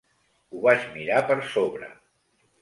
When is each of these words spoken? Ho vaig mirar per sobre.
Ho 0.55 0.61
vaig 0.63 0.87
mirar 0.95 1.19
per 1.33 1.37
sobre. 1.51 1.91